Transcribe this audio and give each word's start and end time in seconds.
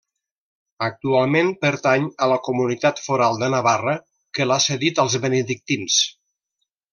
Actualment 0.85 1.51
pertany 1.65 2.07
a 2.27 2.29
la 2.31 2.39
Comunitat 2.47 3.03
Foral 3.09 3.37
de 3.45 3.51
Navarra 3.57 3.93
que 4.39 4.49
l'ha 4.49 4.59
cedit 4.69 5.03
als 5.05 5.19
benedictins. 5.27 6.01